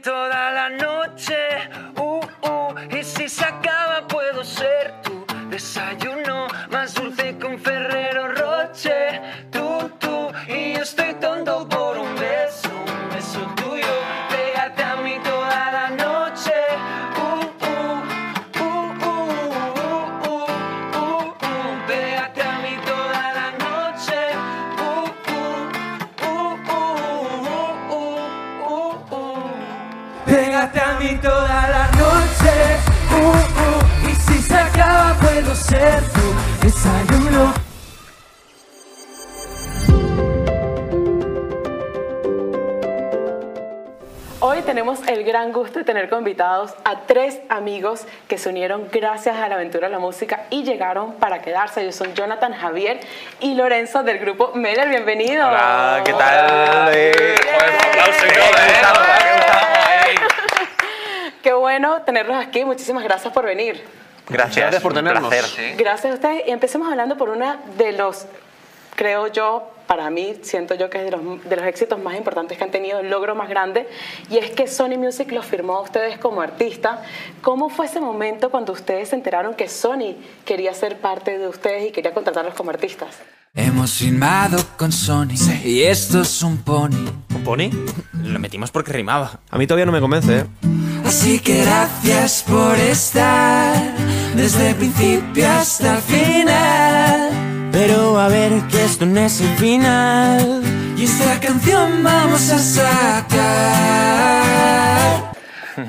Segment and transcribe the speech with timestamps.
[0.00, 1.41] toda la noche,
[30.80, 32.78] a mí toda la noche,
[33.10, 37.52] uh, uh, y si se acaba puedo ser tu desayuno.
[44.44, 48.88] Hoy tenemos el gran gusto de tener como invitados a tres amigos que se unieron
[48.90, 51.82] gracias a la aventura de la música y llegaron para quedarse.
[51.82, 52.98] Ellos son Jonathan Javier
[53.38, 54.88] y Lorenzo del grupo Meller.
[54.88, 55.46] Bienvenidos.
[55.46, 56.90] Hola, ¿qué tal?
[56.92, 57.34] Eh,
[57.88, 59.12] aplauso y todo, ¿eh?
[61.40, 62.64] Qué bueno tenerlos aquí.
[62.64, 63.82] Muchísimas gracias por venir.
[64.28, 65.28] Gracias, Gracias por tenernos.
[65.28, 65.76] placer.
[65.76, 66.42] Gracias a ustedes.
[66.46, 68.26] Y empecemos hablando por una de los,
[68.94, 72.56] creo yo, para mí, siento yo que es de los, de los éxitos más importantes
[72.58, 73.88] que han tenido, el logro más grande,
[74.30, 77.02] y es que Sony Music los firmó a ustedes como artista.
[77.40, 81.88] ¿Cómo fue ese momento cuando ustedes se enteraron que Sony quería ser parte de ustedes
[81.88, 83.16] y quería contratarlos como artistas?
[83.54, 87.10] Hemos firmado con Sony y esto es un pony.
[87.34, 87.70] ¿Un pony?
[88.22, 89.40] Lo metimos porque rimaba.
[89.50, 90.46] A mí todavía no me convence, ¿eh?
[91.14, 93.76] Así que gracias por estar
[94.34, 97.68] desde el principio hasta el final.
[97.70, 100.62] Pero a ver que esto no es el final.
[100.96, 103.32] Y esta canción vamos a sacar.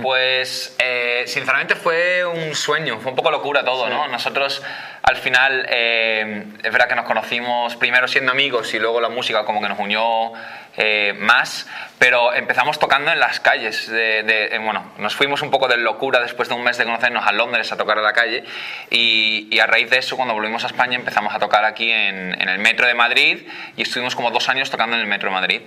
[0.01, 4.07] Pues eh, sinceramente fue un sueño, fue un poco locura todo, ¿no?
[4.07, 4.61] Nosotros
[5.01, 9.43] al final eh, es verdad que nos conocimos primero siendo amigos y luego la música
[9.43, 10.31] como que nos unió
[10.77, 11.67] eh, más,
[11.99, 13.89] pero empezamos tocando en las calles.
[13.89, 16.85] De, de- eh, bueno, nos fuimos un poco de locura después de un mes de
[16.85, 18.43] conocernos a Londres a tocar a la calle
[18.89, 22.41] y, y a raíz de eso cuando volvimos a España empezamos a tocar aquí en,
[22.41, 25.33] en el metro de Madrid y estuvimos como dos años tocando en el metro de
[25.33, 25.61] Madrid.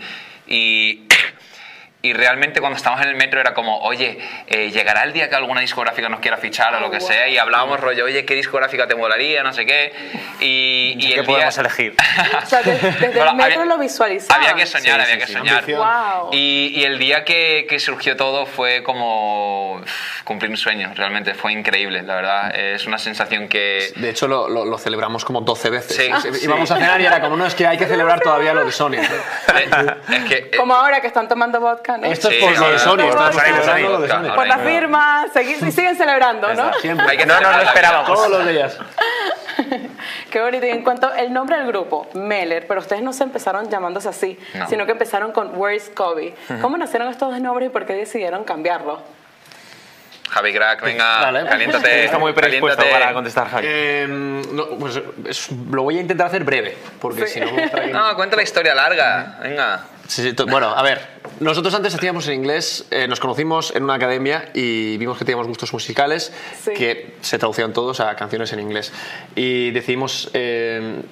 [0.48, 1.06] Y
[2.06, 5.36] y realmente cuando estábamos en el metro era como, oye, eh, llegará el día que
[5.36, 8.86] alguna discográfica nos quiera fichar o lo que sea, y hablábamos rollo, oye, ¿qué discográfica
[8.86, 9.42] te molaría?
[9.42, 9.92] No sé qué.
[10.40, 11.94] Y, y ¿Qué el día- podemos elegir?
[12.42, 14.42] O sea, de- desde Bueno, el metro había- lo visualizaban.
[14.42, 15.64] Había que soñar, Sí, había sí, que sí, soñar.
[15.66, 16.30] Wow.
[16.32, 19.80] Y, y el día que, que surgió todo fue como
[20.24, 22.54] cumplir un sueño, realmente fue increíble, la verdad.
[22.56, 23.92] Es una sensación que...
[23.96, 25.96] De hecho, lo, lo- lo celebramos como 12 veces.
[25.96, 26.10] Sí.
[26.32, 28.64] Sí, Íbamos a cenar y era como, no, es que hay que celebrar todavía lo
[28.64, 28.94] de Sony.
[30.10, 30.50] Es que...
[30.56, 32.06] Como ahora que están tomando vodka, ¿no?
[32.06, 34.34] Esto Sí, es por lo de Sony, estamos ahora- celebrando lo de ahora- Sony.
[34.36, 35.26] Por la firma,
[35.66, 36.72] y siguen celebrando, ¿no?
[36.74, 37.06] Siempre.
[37.08, 38.06] Hay que No nos lo esperábamos.
[38.12, 38.78] Todos los días.
[40.30, 40.66] Qué bonito.
[40.66, 44.38] Y en cuanto al nombre del grupo, Meller, pero ustedes no se empezaron llamándose así,
[44.54, 44.68] No.
[44.68, 46.34] sino que empezaron con Where's Kobe.
[46.60, 49.02] ¿Cómo nacieron estos dos nombres y por qué decidieron cambiarlo?
[50.28, 51.44] Javi Crack, venga, Vale.
[51.48, 52.04] caliéntate.
[52.04, 53.04] Está muy predispuesto caliéntate.
[53.04, 53.66] para contestar, Javi.
[53.68, 58.14] Eh, no, pues es- lo voy a intentar hacer breve, porque si no me No,
[58.16, 59.80] cuenta la historia larga, venga.
[60.08, 61.00] Sí, sí, bueno, a ver,
[61.40, 65.46] nosotros antes hacíamos en inglés, eh, nos conocimos en una academia y vimos que teníamos
[65.46, 66.32] gustos musicales
[66.62, 66.72] Sí.
[66.74, 68.92] que se traducían todos a canciones en inglés.
[69.34, 71.02] Y decidimos eh,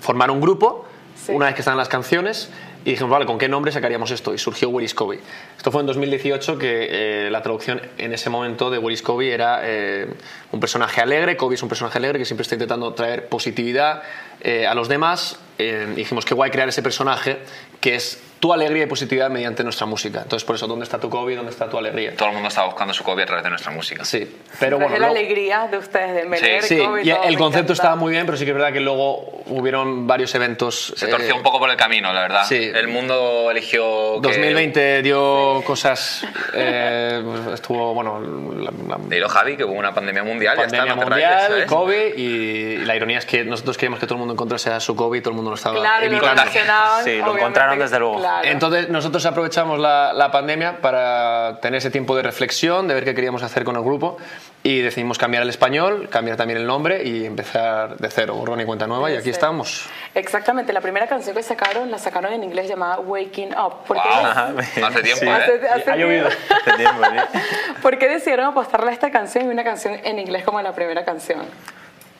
[0.00, 1.32] formar un grupo Sí.
[1.32, 2.48] una vez que estaban las canciones
[2.84, 4.34] y dijimos, vale, ¿con qué nombre sacaríamos esto?
[4.34, 5.20] Y surgió Where is Kobe.
[5.56, 6.88] Esto fue en 2018 que
[7.26, 10.08] eh, la traducción en ese momento de Where is Kobe era eh,
[10.50, 14.02] un personaje alegre, Kobe es un personaje alegre que siempre está intentando traer positividad
[14.42, 15.38] eh, a los demás.
[15.58, 17.38] Eh, dijimos, qué guay crear ese personaje
[17.80, 20.22] que es tu alegría y positividad mediante nuestra música.
[20.22, 21.36] Entonces, por eso, ¿dónde está tu Kobe?
[21.36, 22.16] ¿Dónde está tu alegría?
[22.16, 24.04] Todo el mundo estaba buscando su copia a través de nuestra música.
[24.04, 24.28] Sí,
[24.58, 24.92] pero bueno.
[24.94, 27.72] la luego- alegría de ustedes, de Meller, Sí, Kobe y y todo, el concepto encanta.
[27.74, 30.92] estaba muy bien, pero sí que es verdad que luego hubieron varios eventos.
[30.96, 32.44] Se eh, torció un poco por el camino, la verdad.
[32.48, 32.70] sí.
[32.74, 34.14] El mundo eligió.
[34.20, 36.24] que- 2020 dio cosas.
[36.54, 38.20] eh, pues estuvo, bueno,
[38.56, 40.56] la, la Dilo, Javi, que hubo una pandemia mundial.
[40.56, 41.66] ya pandemia está, no te mundial.
[41.66, 44.94] COVID, y la ironía es que nosotros queríamos que todo el mundo encontrase a su
[44.96, 47.04] COVID y todo el mundo lo estaba Claro, lo.
[47.04, 48.18] Sí, lo encontraron desde luego.
[48.18, 48.46] claro.
[48.48, 53.14] Entonces nosotros aprovechamos la, la pandemia para tener ese tiempo de reflexión, de ver qué
[53.14, 54.16] queríamos hacer con el grupo
[54.64, 58.64] y decidimos cambiar el español, cambiar también el nombre y empezar de cero, borrón y
[58.64, 59.30] cuenta nueva y aquí Sí.
[59.30, 59.86] estamos.
[60.14, 63.84] Exactamente, la primera canción que sacaron la sacaron en inglés llamada Waking Up.
[63.86, 64.58] ¿Por qué, Wow.
[64.86, 65.26] Hace tiempo, Sí.
[65.26, 65.32] ¿eh?
[65.32, 66.28] Hace- hace Ha llovido.
[66.28, 66.54] tiempo.
[66.66, 67.02] Hace tiempo,
[67.32, 67.38] sí.
[67.82, 71.04] ¿Por qué decidieron apostarle a esta canción y una canción en inglés como la primera
[71.04, 71.40] canción?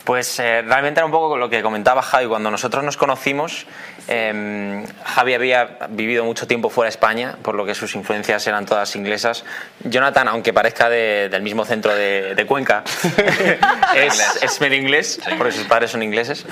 [0.04, 2.26] Pues eh, realmente era un poco lo que comentaba Javi.
[2.26, 3.66] Cuando nosotros nos conocimos,
[4.08, 8.66] eh, Javi había vivido mucho tiempo fuera de España, por lo que sus influencias eran
[8.66, 9.44] todas inglesas.
[9.84, 12.82] Jonathan, aunque parezca de- del mismo centro de, de Cuenca,
[13.94, 16.44] es, es medio inglés, porque sus padres son ingleses.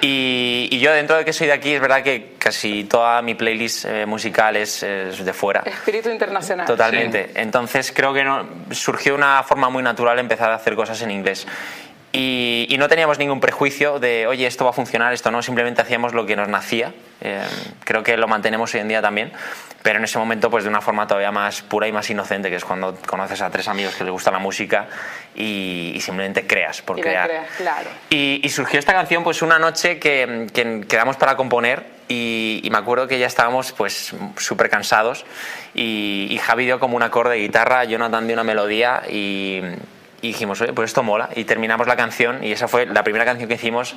[0.00, 3.34] Y, y yo, dentro de que soy de aquí, es verdad que casi toda mi
[3.34, 5.62] playlist eh, musical es, es de fuera.
[5.66, 6.66] Espíritu internacional.
[6.66, 7.30] Totalmente.
[7.34, 11.46] Entonces creo que no, surgió una forma muy natural empezar a hacer cosas en inglés.
[12.14, 15.80] Y, y no teníamos ningún prejuicio de, oye, esto va a funcionar, esto no, simplemente
[15.80, 16.92] hacíamos lo que nos nacía.
[17.22, 17.42] Eh,
[17.84, 19.32] creo que lo mantenemos hoy en día también,
[19.82, 22.56] pero en ese momento pues de una forma todavía más pura y más inocente, que
[22.56, 24.88] es cuando conoces a tres amigos que les gusta la música
[25.34, 27.28] y, y simplemente creas por Y crear.
[27.28, 27.88] creas, claro.
[28.10, 32.76] Y, surgió esta canción pues una noche que, que quedamos para componer y, y me
[32.76, 35.24] acuerdo que ya estábamos pues súper cansados
[35.74, 39.62] y, y Javi dio como un acorde de guitarra, Jonathan dio una melodía y,
[40.22, 43.24] y dijimos, oye, pues esto mola y terminamos la canción y esa fue la primera
[43.24, 43.96] canción que hicimos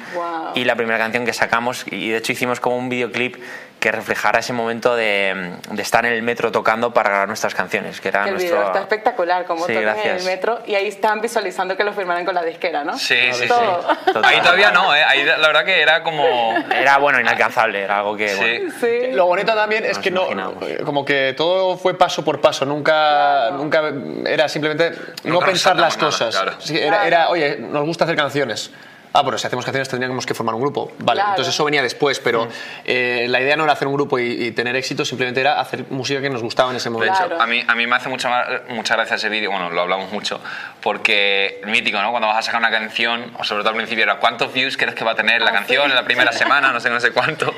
[0.56, 3.38] y la primera canción que sacamos y de hecho hicimos como un videoclip
[3.80, 8.02] que reflejara ese momento de, de estar en el metro tocando para grabar nuestras canciones,
[8.02, 8.56] que era El nuestro...
[8.56, 11.94] video está espectacular, como Sí, tocan en el metro y ahí estaban visualizando que lo
[11.94, 12.98] firmaran con la disquera, ¿no?
[12.98, 13.48] Sí, sí, sí.
[13.48, 14.26] Total.
[14.26, 15.04] Ahí todavía no, ¿eh?
[15.04, 16.26] Ahí la verdad que era como...
[16.74, 18.30] Era bueno, inalcanzable, era algo que...
[18.30, 18.38] Sí.
[18.40, 19.12] bueno, Sí.
[19.14, 20.64] Lo bonito también es Nos que no, imaginamos.
[20.84, 23.84] como que todo fue paso por paso, nunca, nunca
[24.26, 24.92] era simplemente
[25.24, 26.36] no Nunca nos pensar las nada, cosas.
[26.36, 26.54] claro.
[26.60, 27.06] Sí, era, Claro.
[27.08, 28.72] era, oye, nos gusta hacer canciones.
[29.18, 30.92] Ah, pero si hacemos canciones tendríamos que formar un grupo.
[31.00, 31.30] Vale, Claro.
[31.32, 32.48] entonces eso venía después, pero
[32.84, 35.86] eh, la idea no era hacer un grupo y, y tener éxito, simplemente era hacer
[35.90, 37.14] música que nos gustaba en ese De momento.
[37.16, 37.42] hecho, Claro.
[37.42, 40.42] a mí, a mí me hace mucha, mucha gracia ese vídeo, bueno, lo hablamos mucho,
[40.82, 42.12] porque mítico, ¿no?
[42.12, 44.96] Cuando vas a sacar una canción, o sobre todo al principio era, ¿cuántos views crees
[44.96, 45.90] que va a tener la Ah, canción sí.
[45.92, 46.72] en la primera semana?
[46.72, 47.54] No sé, no sé cuánto.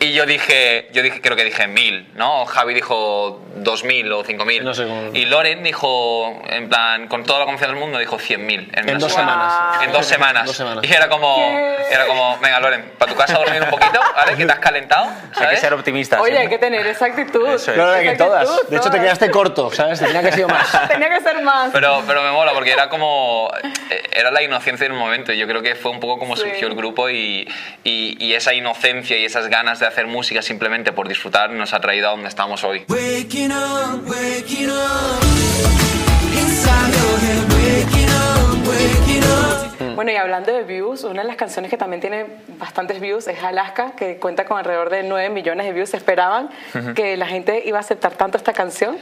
[0.00, 2.46] Y yo dije, yo dije, creo que dije mil, ¿no?
[2.46, 4.64] Javi dijo dos mil o cinco mil.
[4.64, 8.18] No sé cómo- Y Loren dijo, en plan, con toda la confianza del mundo, dijo
[8.18, 8.70] cien mil.
[8.74, 9.82] En dos semanas.
[9.82, 10.46] En dos semanas.
[10.46, 10.84] Dos semanas.
[10.84, 11.76] Y era como, ¿Qué?
[11.94, 14.36] era como, venga, Loren, para tu casa a dormir un poquito, ¿vale?
[14.36, 15.60] Que te has calentado, hay que ¿sabes?
[15.60, 16.20] ser optimistas.
[16.20, 16.58] Oye, hay siempre.
[16.58, 17.46] que tener esa actitud.
[17.48, 17.74] Eso es.
[17.76, 18.70] Claro, Esa que actitud, todas.
[18.70, 19.98] De hecho, te quedaste corto, ¿sabes?
[19.98, 20.88] Tenía que haber sido más.
[20.88, 21.70] Tenía que ser más.
[21.72, 23.50] Pero, pero me mola porque era como.
[23.90, 25.32] eh, Era la inocencia del momento.
[25.32, 26.42] Yo creo que fue un poco como Sí.
[26.42, 27.48] surgió el grupo y,
[27.84, 31.80] y, y esa inocencia y esas ganas de hacer música simplemente por disfrutar nos ha
[31.80, 32.84] traído a donde estamos hoy.
[32.88, 35.49] Waking up, waking up.
[40.00, 42.24] Bueno, y hablando de views, una de las canciones que también tiene
[42.56, 45.92] bastantes views es Alaska, que cuenta con alrededor de 9 millones de views.
[45.92, 46.48] ¿Esperaban
[46.96, 48.96] que la gente iba a aceptar tanto esta canción?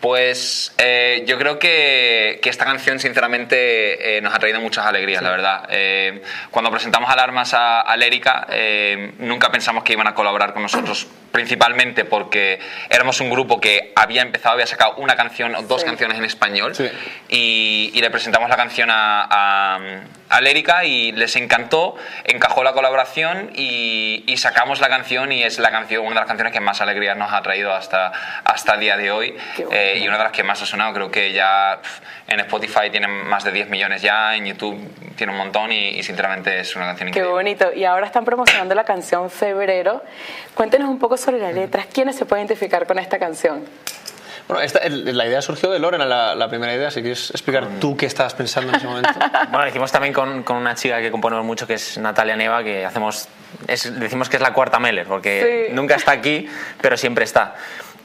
[0.00, 5.24] Pues eh, yo creo que, que esta canción sinceramente eh, nos ha traído muchas alegrías,
[5.24, 5.66] la verdad.
[5.70, 6.22] Eh,
[6.52, 11.08] cuando presentamos Alarmas a, a Lérica, eh, nunca pensamos que iban a colaborar con nosotros,
[11.32, 12.60] principalmente porque
[12.90, 15.86] éramos un grupo que había empezado, había sacado una canción o dos Sí.
[15.88, 16.88] canciones en español Sí.
[17.28, 19.78] y, y le presentamos la canción a, a,
[20.28, 25.58] a Lérica y les encantó, encajó la colaboración y, y sacamos la canción y es
[25.58, 28.12] la canción, una de las canciones que más alegrías nos ha traído hasta,
[28.44, 29.76] hasta el día de hoy Qué bueno.
[29.80, 30.92] Eh, y una de las que más ha sonado.
[30.92, 31.80] Creo que ya
[32.28, 34.78] en Spotify tienen más de 10 millones ya, en YouTube
[35.16, 37.32] tiene un montón y, y sinceramente es una canción Qué increíble.
[37.32, 37.72] bonito.
[37.74, 40.02] Y ahora están promocionando la canción Febrero.
[40.54, 41.86] Cuéntenos un poco sobre las letras.
[41.92, 43.64] ¿Quiénes se pueden identificar con esta canción?
[44.48, 46.90] Bueno, esta- el- la idea surgió de Lorena, la, la primera idea.
[46.90, 49.08] Si quieres explicar tú qué estabas pensando en ese momento.
[49.48, 52.62] Bueno, lo hicimos también con, con una chica que componemos mucho, que es Natalia Neva,
[52.62, 53.28] que hacemos,
[53.68, 55.74] es- decimos que es la cuarta Meller, porque Sí.
[55.74, 56.46] nunca está aquí,
[56.80, 57.54] pero siempre está.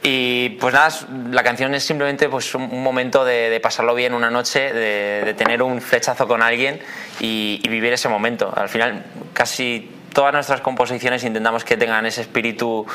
[0.02, 0.88] Y pues nada,
[1.30, 5.22] la canción es simplemente pues, un, un momento de, de pasarlo bien una noche, de,
[5.26, 6.80] de tener un flechazo con alguien
[7.20, 8.50] y, y vivir ese momento.
[8.56, 9.04] Al final,
[9.34, 12.86] casi todas nuestras composiciones intentamos que tengan ese espíritu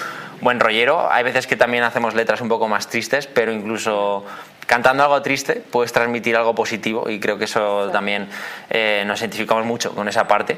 [0.42, 1.12] buen rollero.
[1.12, 4.26] Hay veces que también hacemos letras un poco más tristes, pero incluso
[4.68, 8.28] cantando algo triste puedes transmitir algo positivo y creo que eso también
[8.72, 10.58] eh, nos identificamos mucho con esa parte.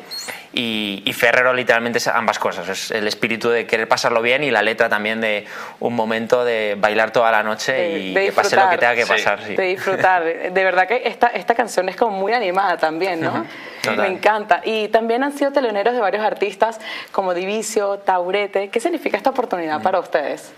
[0.54, 4.50] Y, y Ferrero literalmente es ambas cosas, es el espíritu de querer pasarlo bien y
[4.50, 5.46] la letra también de
[5.82, 8.96] un momento de bailar toda la noche De- y de que pase lo que tenga
[8.96, 9.10] que Sí.
[9.12, 9.44] pasar.
[9.46, 9.56] sí.
[9.56, 10.24] De disfrutar.
[10.24, 13.46] De verdad que esta, esta canción es como muy animada también, ¿no?
[13.92, 14.10] Total.
[14.10, 14.62] Me encanta.
[14.64, 16.80] Y también han sido teloneros de varios artistas
[17.12, 18.70] como Divicio, Taurete.
[18.70, 20.52] ¿Qué significa esta oportunidad para ustedes?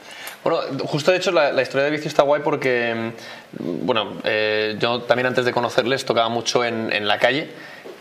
[0.43, 3.11] Bueno, justo de hecho la, la historia de Vicio está guay porque,
[3.59, 7.49] mm, bueno, eh, yo también antes de conocerles tocaba mucho en, en la calle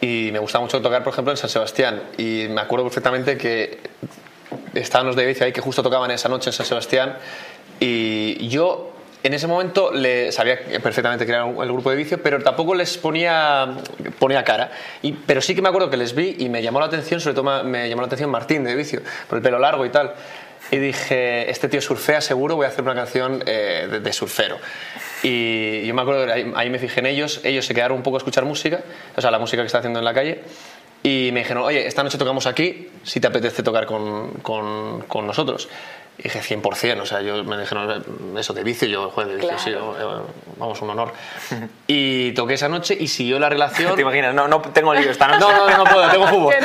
[0.00, 2.02] y me gustaba mucho tocar, por ejemplo, en San Sebastián.
[2.16, 3.80] Y me acuerdo perfectamente que
[4.74, 7.16] estaban los de Vicio ahí que justo tocaban esa noche en San Sebastián
[7.80, 12.40] y yo en ese momento le sabía perfectamente que era el grupo de vicio, pero
[12.40, 13.76] tampoco les ponía,
[14.18, 14.70] ponía cara.
[15.02, 17.34] Y, pero sí que me acuerdo que les vi y me llamó la atención, sobre
[17.34, 20.14] todo me, llamó la atención Martín de vicio, por el pelo largo y tal.
[20.70, 24.58] Y dije, este tío surfea seguro, voy a hacer una canción eh, de, de surfero.
[25.22, 28.16] Y yo me acuerdo ahí, ahí me fijé en ellos, ellos se quedaron un poco
[28.16, 28.80] a escuchar música,
[29.16, 30.42] o sea, la música que está haciendo en la calle.
[31.02, 35.26] Y me dijeron, oye, esta noche tocamos aquí, si te apetece tocar con, con, con
[35.26, 35.68] nosotros.
[36.18, 38.04] Y dije, 100%, o sea, yo me dijeron
[38.36, 39.62] eso de vicio, yo, joder, de vicio, Claro.
[39.62, 41.12] sí, eh, vamos, un honor.
[41.86, 43.94] Y toqué esa noche y siguió la relación.
[43.96, 44.34] ¿Te imaginas?
[44.34, 45.40] No, no tengo lío esta noche.
[45.40, 46.54] No, no, no puedo, tengo fútbol.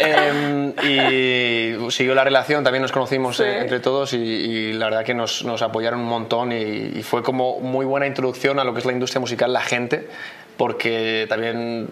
[0.00, 3.42] Eh, y siguió la relación, también nos conocimos Sí.
[3.42, 6.56] eh, entre todos y, y la verdad que nos, nos apoyaron un montón y,
[6.98, 10.08] y fue como muy buena introducción a lo que es la industria musical, la gente,
[10.56, 11.88] porque también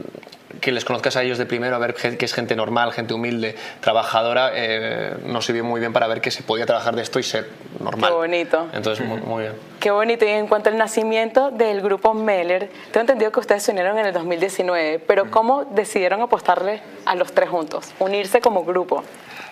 [0.61, 3.57] que les conozcas a ellos de primero, a ver que es gente normal, gente humilde,
[3.81, 7.23] trabajadora, eh, nos sirvió muy bien para ver que se podía trabajar de esto y
[7.23, 7.49] ser
[7.81, 8.11] normal.
[8.11, 8.67] Qué bonito.
[8.73, 9.55] Entonces, muy, muy bien.
[9.81, 10.25] Qué bonito.
[10.25, 14.07] Y en cuanto al nacimiento del grupo Meller, tengo entendido que ustedes se unieron en
[14.07, 19.05] el 2019, pero ¿cómo decidieron apostarle a los tres juntos, unirse como grupo?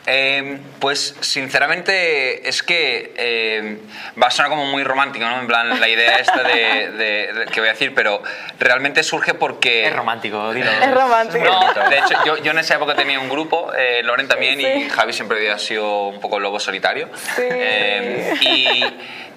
[0.06, 3.78] Eh, pues sinceramente es que eh,
[4.22, 5.40] va a sonar como muy romántico, ¿no?
[5.40, 8.22] En plan, la idea esta de, de- de- que voy a decir, pero
[8.58, 9.86] realmente surge porque...
[9.86, 10.70] Es romántico, dilo.
[10.70, 11.44] Es romántico.
[11.44, 14.66] No, de hecho, yo, yo en esa época tenía un grupo, eh, Loren también, Sí.
[14.66, 17.08] y Javi siempre había sido un poco lobo solitario.
[17.36, 17.42] Sí.
[17.50, 18.84] Eh, y,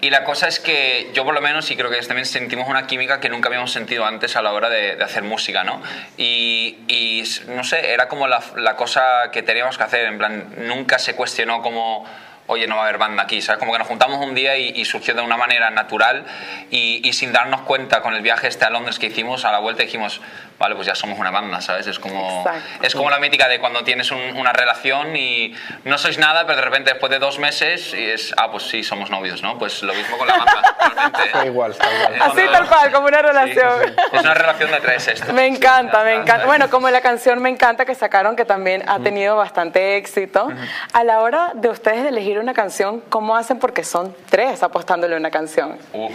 [0.05, 2.67] y la cosa es que yo por lo menos, y creo que ellos también sentimos
[2.67, 5.81] una química que nunca habíamos sentido antes a la hora de, de hacer música, ¿no?
[6.17, 10.53] Y, y, no sé, era como la, la cosa que teníamos que hacer, en plan,
[10.57, 12.05] nunca se cuestionó como
[12.47, 13.59] oye, no va a haber banda aquí, ¿sabes?
[13.59, 16.25] Como que nos juntamos un día y, surgió de una manera natural
[16.71, 19.59] y, y sin darnos cuenta con el viaje este a Londres que hicimos, a la
[19.59, 20.21] vuelta dijimos,
[20.59, 21.87] vale, pues ya somos una banda, ¿sabes?
[21.87, 22.85] Es como, Exacto.
[22.85, 26.57] es como la mítica de cuando tienes un- una relación y no sois nada, pero
[26.57, 29.57] de repente después de dos meses y es, ah, pues sí, somos novios, ¿no?
[29.57, 30.75] Pues lo mismo con la banda.
[30.79, 31.29] realmente.
[31.31, 32.13] Fue igual, está igual.
[32.15, 33.95] Eh, Así tal cual, como una relación.
[34.13, 35.33] Es una relación de tres esto.
[35.33, 36.45] Me encanta, me encanta.
[36.45, 40.49] Bueno, como la canción Me encanta que sacaron, que también ha tenido bastante éxito.
[40.93, 43.59] A la hora de ustedes de elegir una canción, ¿cómo hacen?
[43.59, 45.77] Porque son tres apostándole a una canción.
[45.93, 46.09] Uh,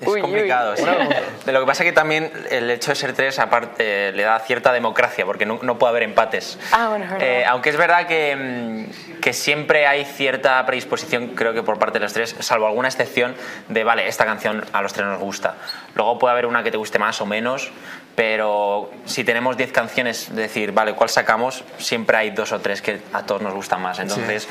[0.00, 0.20] Es Uy, uy.
[0.20, 0.84] complicado, sí.
[1.44, 4.22] De lo que pasa es que también el hecho de ser tres aparte, eh, le
[4.22, 6.58] da cierta democracia, porque no, no puede haber empates.
[6.72, 7.06] Ah, bueno.
[7.20, 11.98] Eh, aunque es verdad que, mm, que siempre hay cierta predisposición, creo que por parte
[11.98, 13.34] de los tres, salvo alguna excepción,
[13.68, 15.54] de, vale, esta canción a los tres nos gusta.
[15.94, 17.70] Luego puede haber una que te guste más o menos,
[18.14, 21.64] pero si tenemos 10 canciones, decir, vale, ¿cuál sacamos?
[21.78, 23.98] Siempre hay dos o tres que a todos nos gustan más.
[23.98, 24.48] Entonces,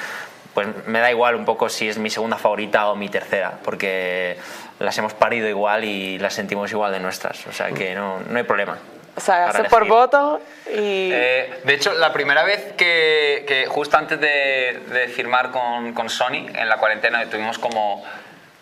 [0.53, 4.37] pues me da igual un poco si es mi segunda favorita o mi tercera, porque
[4.79, 7.46] las hemos parido igual y las sentimos igual de nuestras.
[7.48, 8.77] O sea que no, no hay problema.
[9.17, 11.10] O sea, hace por voto y...
[11.13, 16.10] Eh, de hecho, la primera vez que, que justo antes de, de firmar con, con
[16.10, 18.03] Sony, en la cuarentena, tuvimos como,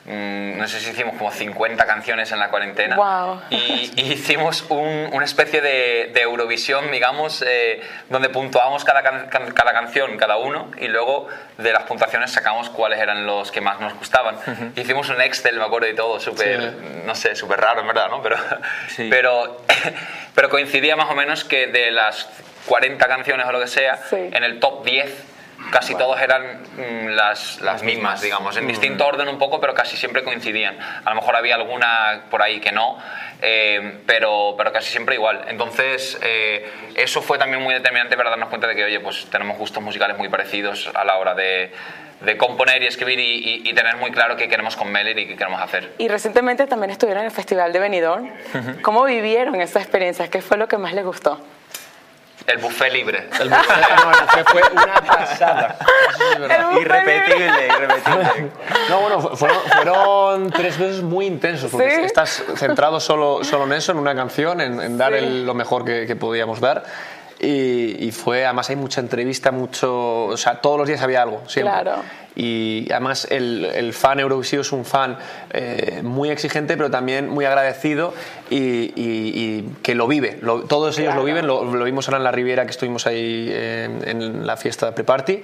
[0.05, 2.95] no sé si hicimos como 50 canciones en la cuarentena.
[2.98, 3.39] Guau.
[3.50, 9.29] Y, y hicimos un- una especie de, de Eurovisión, digamos, eh, donde puntuábamos cada, can-
[9.53, 13.79] cada canción, cada uno, y luego de las puntuaciones sacamos cuáles eran los que más
[13.79, 14.36] nos gustaban.
[14.75, 16.77] Hicimos un Excel, me acuerdo y todo, súper, Sí.
[17.05, 18.22] no sé, súper raro, en verdad, ¿no?
[18.22, 18.38] Pero,
[18.89, 19.07] Sí.
[19.10, 19.62] pero,
[20.36, 22.27] pero coincidía más o menos que de las
[22.65, 24.17] 40 canciones o lo que sea, Sí.
[24.17, 25.24] en el top 10
[25.72, 29.98] casi todos eran mm, las, las mismas, digamos, en distinto orden un poco, pero casi
[29.98, 30.77] siempre coincidían.
[30.79, 32.98] A lo mejor había alguna por ahí que no,
[33.41, 35.46] eh, pero, pero casi siempre igual.
[35.48, 39.58] Entonces, eh, eso fue también muy determinante para darnos cuenta de que, oye, pues tenemos
[39.58, 41.72] gustos musicales muy parecidos a la hora de,
[42.22, 43.24] de componer y escribir y,
[43.63, 45.91] y- y tener muy claro qué queremos con Meller y qué queremos hacer.
[45.98, 48.29] Y recientemente también estuvieron en el Festival de Benidorm.
[48.82, 50.29] ¿Cómo vivieron esa experiencia?
[50.29, 51.39] ¿Qué fue lo que más les gustó?
[52.45, 53.29] El buffet libre.
[53.39, 55.77] El buffet, no, el buffet fue una pasada.
[56.09, 58.51] Eso es Irrepetible, irrepetible.
[58.89, 62.01] No, bueno, fu- fueron, fueron tres meses muy intensos, porque ¿Sí?
[62.01, 65.19] estás centrado solo, solo en eso, en una canción, en, en dar Sí.
[65.19, 66.83] el- lo mejor que, que podíamos dar.
[67.43, 71.43] Y, y fue, además hay mucha entrevista, mucho, o sea, todos los días había algo,
[71.47, 71.73] siempre.
[71.81, 72.01] Claro.
[72.35, 75.17] Y además el, el fan Eurovisivo es un fan
[75.51, 78.13] eh, muy exigente, pero también muy agradecido
[78.50, 80.39] y, y- y que lo vive.
[80.41, 83.47] Lo- todos ellos lo viven, lo, lo vimos ahora en la Riviera que estuvimos ahí
[83.51, 85.41] eh, en la fiesta pre-party,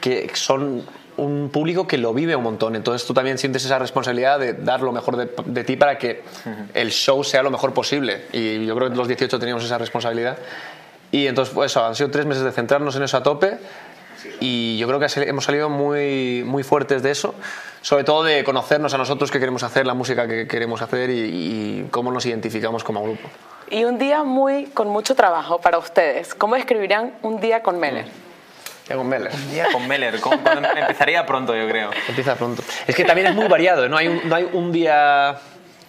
[0.00, 0.82] que son
[1.18, 2.74] un público que lo vive un montón.
[2.74, 6.22] Entonces tú también sientes esa responsabilidad de dar lo mejor de, de ti para que
[6.74, 8.22] el show sea lo mejor posible.
[8.32, 10.38] Y yo creo que los 18 teníamos esa responsabilidad.
[11.12, 13.58] Y entonces, pues eso, han sido tres meses de centrarnos en eso a tope
[14.40, 17.34] y yo creo que hemos salido muy, muy fuertes de eso,
[17.80, 21.20] sobre todo de conocernos a nosotros qué queremos hacer, la música que queremos hacer y,
[21.20, 23.28] y cómo nos identificamos como grupo.
[23.70, 26.34] Y un día muy con mucho trabajo para ustedes.
[26.34, 28.06] ¿Cómo describirían un día con Meller?
[28.88, 29.32] Ya con Meller.
[29.32, 30.14] Un día con Meller,
[30.76, 31.90] empezaría pronto, yo creo.
[32.08, 32.62] Empieza pronto.
[32.86, 35.36] Es que también es muy variado, no hay un, no hay un día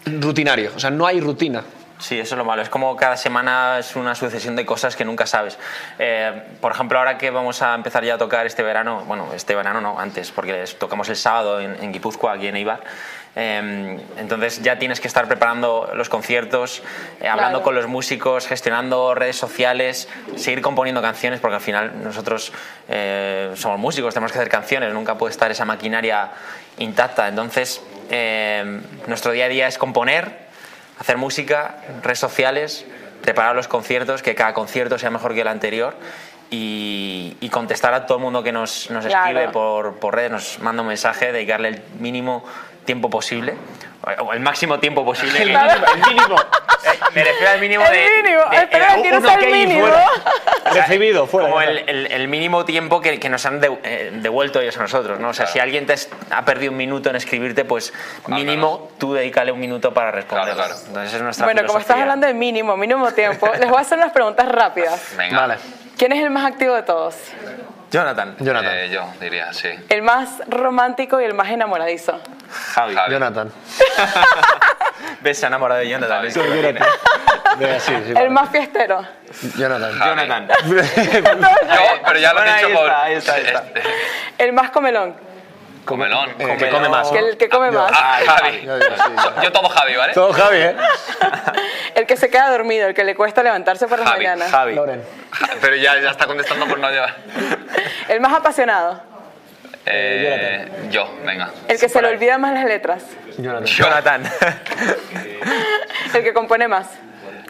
[0.05, 1.63] rutinario, o sea, no hay rutina.
[2.03, 2.61] Sí, eso es lo malo.
[2.61, 5.57] Es como cada semana es una sucesión de cosas que nunca sabes.
[5.97, 9.55] Eh, por ejemplo, ahora que vamos a empezar ya a tocar este verano, bueno, este
[9.55, 12.81] verano no, antes, porque les tocamos el sábado en, en Guipúzcoa, aquí en Eibar.
[13.37, 16.83] eh, entonces ya tienes que estar preparando los conciertos,
[17.21, 17.63] eh, hablando Claro.
[17.63, 22.51] con los músicos, gestionando redes sociales, seguir componiendo canciones, porque al final nosotros
[22.89, 26.31] eh, somos músicos, tenemos que hacer canciones, nunca puede estar esa maquinaria
[26.79, 27.29] intacta.
[27.29, 30.42] Entonces, eh, nuestro día a día es componer,
[30.99, 32.85] hacer música, redes sociales,
[33.21, 35.95] preparar los conciertos, que cada concierto sea mejor que el anterior.
[36.49, 39.25] Y, y contestar a todo el mundo que nos, nos Claro.
[39.29, 42.45] escribe por, por redes, nos manda un mensaje, dedicarle el mínimo
[42.85, 43.55] tiempo posible,
[44.19, 45.41] o el máximo tiempo posible.
[45.41, 46.35] El mínimo, el mínimo.
[46.85, 48.21] Eh, Me refiero al mínimo El de.
[48.23, 49.81] mínimo, de- espera, quiero un ser ok y mínimo.
[49.87, 50.05] fuera.
[50.73, 51.47] Recibido, fuera.
[51.49, 54.81] Como el, el- el mínimo tiempo que, que nos han de- eh, devuelto ellos a
[54.81, 55.29] nosotros, ¿no?
[55.29, 55.95] O sea, si alguien te
[56.31, 57.93] ha perdido un minuto en escribirte, pues
[58.27, 60.55] mínimo tú dedícale un minuto para responder.
[60.55, 60.81] Claro, claro.
[60.87, 62.03] Entonces es nuestra Bueno, como estás filosofía.
[62.03, 65.13] hablando de mínimo, mínimo tiempo, les voy a hacer unas preguntas rápidas.
[65.17, 65.39] Venga.
[65.39, 65.55] Vale.
[65.97, 67.15] ¿Quién es el más activo de todos?
[67.91, 68.71] Jonathan, Jonathan.
[68.75, 69.69] Eh, yo diría, sí.
[69.89, 72.19] El más romántico y el más enamoradizo.
[72.73, 72.95] Javi.
[72.95, 73.11] Javi.
[73.13, 73.51] Jonathan.
[75.23, 75.39] ¿Ves?
[75.39, 76.17] Se ha enamorado de Jonathan.
[76.17, 76.27] Javi.
[76.27, 76.87] es que- Jonathan.
[77.57, 78.29] Venga, sí, sí, El vale.
[78.29, 79.05] más fiestero.
[79.57, 79.91] Jonathan.
[79.99, 80.47] Jonathan.
[80.65, 82.85] Yo, pero ya lo he Bueno, dicho por...
[82.87, 83.63] está, ahí está, ahí está.
[83.75, 83.81] Este,
[84.39, 85.15] El más comelón.
[85.85, 86.29] Comelón.
[86.39, 87.09] Eh, que come más.
[87.09, 87.91] Que el que come más.
[87.93, 88.61] Ah, Javi.
[88.65, 89.11] Yo digo, sí.
[89.43, 90.13] Yo todo Javi, ¿vale?
[90.13, 90.75] Todo Javi, ¿eh?
[91.95, 94.49] El que se queda dormido, el que le cuesta levantarse por las Javi, mañanas.
[94.49, 94.75] Javi.
[94.75, 95.03] Loren.
[95.61, 97.15] Pero ya, ya está contestando por no llevar.
[98.07, 98.99] El más apasionado.
[99.85, 101.51] Eh, yo, venga.
[101.67, 103.03] El que se le olvida más las letras.
[103.37, 103.65] Jonathan.
[103.65, 104.23] Jonathan.
[106.13, 106.87] El que compone más.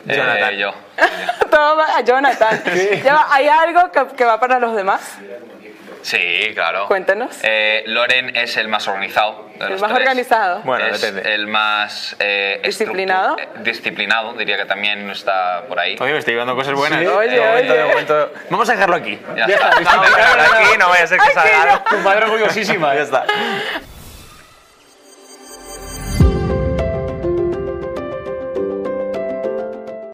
[0.07, 0.55] Eh, Jonathan.
[0.55, 0.73] yo.
[1.51, 2.61] Todo va a Jonathan.
[3.03, 5.17] Ya va, ¿Hay algo que, que va para los demás?
[6.03, 6.87] Sí, claro.
[6.87, 7.35] Cuéntanos.
[7.43, 9.49] Eh, Loren es el más organizado.
[9.55, 10.01] de El los más tres.
[10.01, 10.61] organizado.
[10.63, 11.33] Bueno, es depende.
[11.33, 13.37] el más eh, ¿Disciplinado?
[13.39, 15.95] eh, disciplinado, diría que también está por ahí.
[15.99, 16.99] Oye, me estoy llevando cosas buenas.
[16.99, 17.07] Sí.
[17.07, 17.81] Oye, De momento, oye.
[17.81, 19.19] de momento- Vamos a dejarlo aquí.
[19.35, 19.69] Ya Ya está.
[19.69, 21.83] está, Vamos a dejarlo aquí, no vaya a ser que salga.
[21.89, 22.93] Tu madre orgullosísima.
[22.95, 23.25] Ya está.